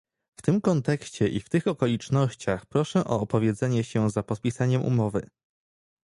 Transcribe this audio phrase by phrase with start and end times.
[0.35, 5.27] W tym kontekście i w tych okolicznościach proszę o opowiedzenie się za podpisaniem umowy